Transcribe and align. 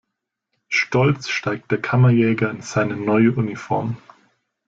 Stolz 0.67 1.29
steigt 1.29 1.69
der 1.69 1.79
Kammerjäger 1.79 2.49
in 2.49 2.63
seine 2.63 2.95
neue 2.97 3.33
Uniform. 3.33 3.97